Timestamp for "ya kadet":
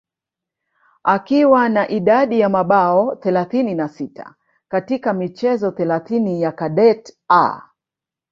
6.41-7.17